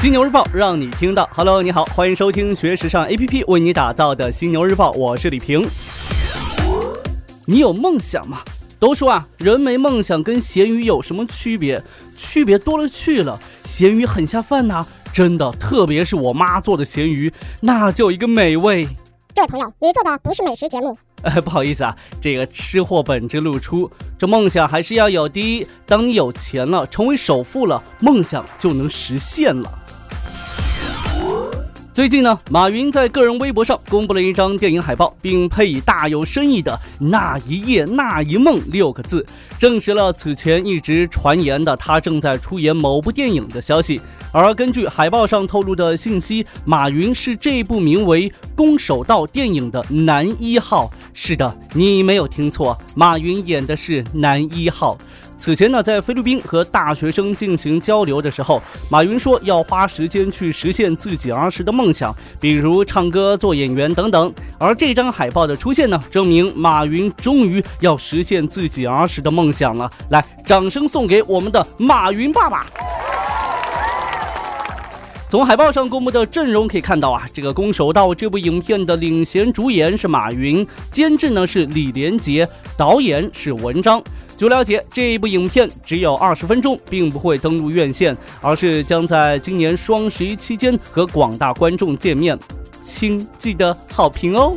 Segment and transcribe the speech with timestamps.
[0.00, 1.28] 犀牛日报让你听到。
[1.30, 5.68] Hello，你好，欢迎收听学时尚 APP 为你打造的犀牛日报，我是李平。
[7.44, 8.38] 你有梦想吗？
[8.78, 11.84] 都说啊，人没梦想跟咸鱼有什么区别？
[12.16, 13.38] 区别多了去了。
[13.66, 14.82] 咸鱼很下饭呐，
[15.12, 17.30] 真的，特别是我妈做的咸鱼，
[17.60, 18.88] 那就一个美味。
[19.34, 20.96] 这位朋友，你做的不是美食节目。
[21.20, 25.66] 呃， 不好意思啊，这个吃货本质露出，这梦想还是要有的。
[25.84, 29.70] 当你有钱了，成为首富了，梦想就能实现了。
[31.92, 39.26] 最近呢，马云在个人微博上公布了一张电影海报，并配以大有深意的“那一夜那一梦”六个字，
[39.58, 44.00] 证实了此前一直传言的他正在出演某部电影的消息。
[44.32, 50.88] 而根据海报上透露的信息，马云是这部名为《攻守道》电影的男一号。
[51.12, 54.96] 是的，你没有听错，马云演的是男一号。
[55.40, 64.30] 此前呢，在菲律宾和大学生进行交流的时候，马云说要花时间去实现自己儿时的梦想，比如唱歌、做演员等等。
[64.58, 69.90] 而这张海报的出现呢，证明马云终于要实现自己儿时的梦想了。
[70.10, 72.66] 来，掌声送给我们的马云爸爸！
[75.30, 84.02] 从海报上公布的阵容可以看到啊，这个《攻守道》这部影片的领衔主演是马云，监制呢是李连杰，导演是文章。
[84.36, 92.36] 据了解，这一部影片只有二十分钟，并不会登陆院线，而是将在今年双十一期间和广大观众见面，
[92.82, 94.56] 请记得好评哦。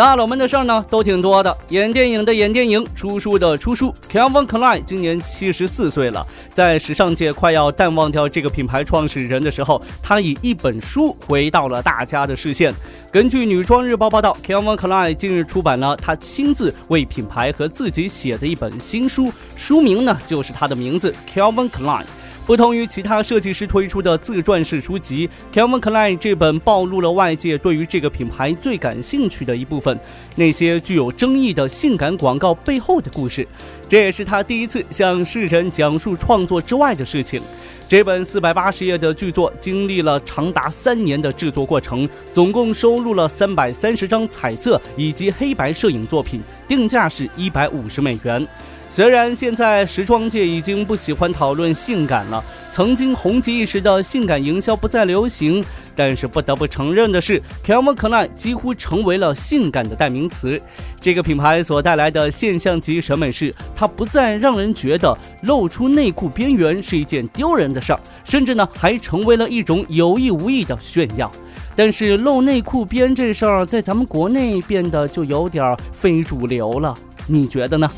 [0.00, 3.94] 大佬们的事儿呢都挺多的，演电影的演电影，出书的出书。
[4.10, 12.72] Calvin Klein 今年七十四岁了，在时尚界快要淡忘掉这个品牌创始人的时候，他以一本书回到了大家的视线。
[13.12, 22.04] 根据女装日报报道，Calvin Klein 近日出版了他亲自为品牌和自己写的一本新书，书名呢就是他的名字 Calvin Klein。
[22.50, 29.96] 不同于其他设计师推出的自传式书籍，Calvin Klein 这本暴露了外界对于这个品牌最感兴趣的一部分，
[30.34, 33.46] 那些具有争议的性感广告背后的故事。
[33.88, 37.40] 这也是他第一次向世人讲述创作之外的事情。
[37.88, 48.44] 这本四百八十页的巨作经历了长达三年的制作过程，总共收录了三百三十张彩色以及黑白摄影作品，定价是一百五十美元。
[48.92, 52.42] 虽然现在时装界已经不喜欢讨论性感了，
[52.72, 55.64] 曾经红极一时的性感营销不再流行，
[55.94, 60.60] 但是不得不承认的是，Calvin Klein 几乎成为了性感的代名词。
[61.00, 71.30] 这个品牌所带来的现象级审美是，它不再让人觉得露出内裤边缘是一件丢人的事儿，甚至呢还成为了一种有意无意的炫耀。
[71.76, 76.92] 但是露内裤边这事儿在咱们国内变得就有点非主流了，
[77.28, 77.88] 你觉得呢？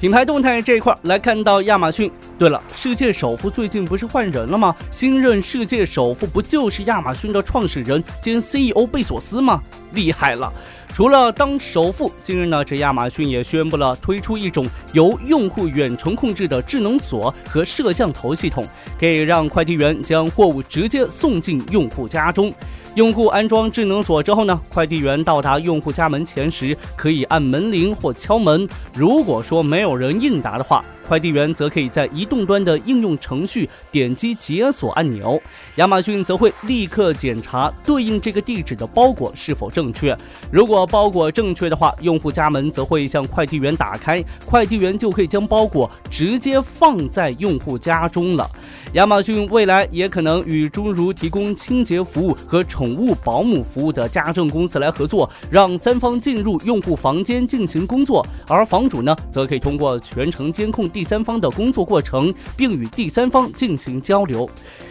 [0.00, 2.08] 品牌动态这一块来看到亚马逊。
[2.38, 4.72] 对了，世界首富最近不是换人了吗？
[4.92, 9.60] 新任世界首富不就是亚马逊的创始人兼 CEO 贝索斯吗？
[9.94, 10.52] 厉害了！
[10.94, 18.64] 除了当首富，近日呢，这亚马逊也宣布了推出一种由用户远程控制的智能锁和摄像头系统，
[19.00, 22.54] 可以让快递员将货物直接送进用户家中。
[22.98, 28.68] 用户安装智能锁之后呢，快递员到达用户家门前时，可以按门铃或敲门。
[28.92, 35.40] 如果说没有人应答的话，快递员则可以在移动端的应用程序点击解锁按钮，
[35.76, 40.14] 亚马逊则会立刻检查对应这个地址的包裹是否正确。
[40.50, 48.50] 如果包裹正确的话，用户家门则会向快递员打开，快递员就可以将包裹直接放在用户家中了。
[48.94, 64.48] 亚马逊未来也可能与诸如提供清洁服务和宠宠物保姆服务的家政公司来合作，让三方进入用户房间进行工作，而房主呢，则可以通过全程监控第三方的工作过程，并与第三方进行交流。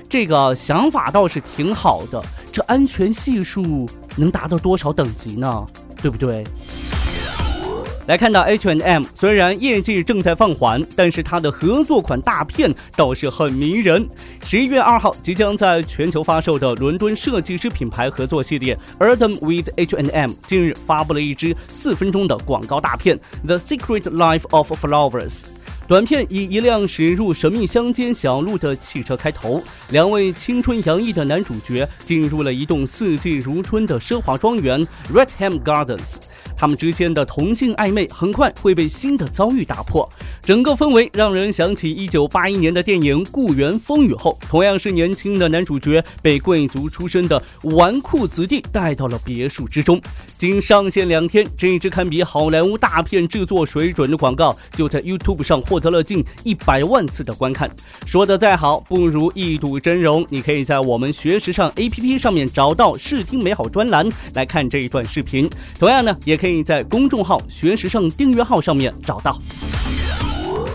[0.07, 2.21] 这个想法倒是挺好的，
[2.51, 5.65] 这安全系数能达到多少等级呢？
[5.99, 6.43] 对不对？
[8.07, 14.07] 来看到 H and M，虽然业绩正在放缓，但是它的合作款大片倒是很迷人。
[14.45, 25.29] 十一月二号即将在全球发售的伦敦设计师品牌合作系列 Autumn with H and M，近日发布了一支四分钟的广告大片《The Secret Life of Flowers》。
[25.85, 34.81] 短片以一辆驶入神秘乡间小路的汽车开头，两位青春洋溢的男主角进入了一栋四季如春的奢华庄园
[35.13, 36.15] Redham Gardens。
[36.57, 40.09] 他们之间的同性暧昧很快会被新的遭遇打破。
[40.41, 50.01] 整个氛围让人想起1981年的电影《故园风雨后》，同样是年轻的男主角被贵族出身的纨绔子弟带到了别墅之中。
[50.37, 57.69] 仅上线两天，这一支堪比好莱坞大片制作水准的广告，就在 YouTube 上获得了近一百万次的观看。
[58.05, 60.25] 说的再好，不如一睹真容。
[60.29, 65.49] 你可以在我们学时尚 APP 上面找到视听美好专栏来看这一段视频。
[65.77, 69.37] 同样呢，也可以可以在公众号学时尚订阅号上面找到。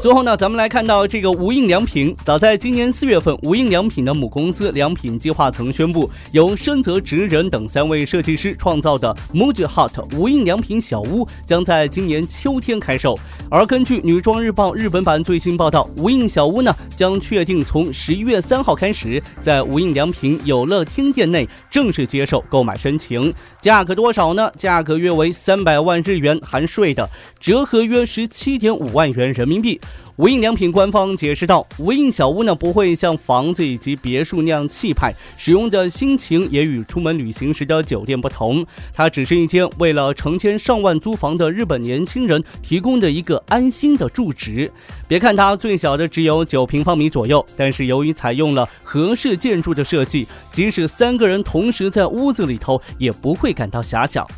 [0.02, 2.12] 最后呢，咱们来看到这个无印良品。
[2.24, 13.16] 早在今年四月份，无印良品的母公司良品计划曾宣布，由深泽直人等三位设计师创造的 Muji Hot 无印良品小屋将在今年秋天开售。
[13.48, 23.32] 而根据女装日报日本版最新报道，无印小屋呢将确定从十一月三号开始，在无印良品有乐厅店内正式接受购买申请。
[23.60, 24.50] 价格多少呢？
[24.56, 27.08] 价格约为三百万日元含税的，
[27.38, 29.80] 折合约十七点五万元人民币。
[30.16, 38.64] 无印良品官方解释道：“无印小屋呢不会像房子以及别墅那样气派，使用的心情也与出门旅行时的酒店不同。
[38.92, 44.70] 它只是一间为了成千上万租房的日本年轻人提供的一个安心的住址。
[45.08, 54.28] 别看它最小的只有九平方米左右，但是由于采用了合适建筑的设计，即使三个人同时在屋子里头，也不会感到狭小。”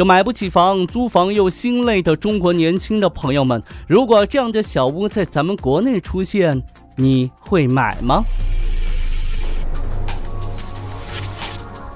[0.00, 6.62] 这买不起房、租房又心累的中国年轻的朋友们，如果这样的小屋在咱们国内出现，
[6.96, 8.24] 你会买吗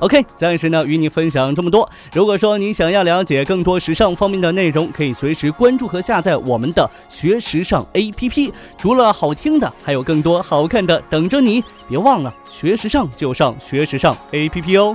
[0.00, 1.90] ？OK，暂时呢与你分享这么多。
[2.12, 8.52] 如果说你想要了解更多时尚方面的内容，可以随时关注和下载我们的学时尚 APP。
[8.76, 11.64] 除了好听的，还有更多好看的等着你。
[11.88, 14.94] 别忘了学时尚就上学时尚 APP 哦。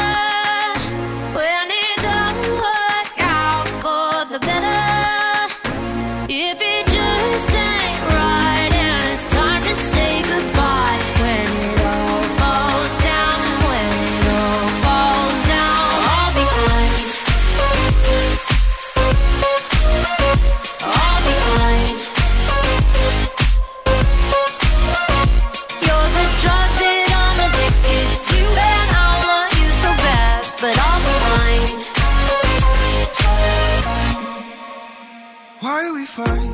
[36.11, 36.50] Fight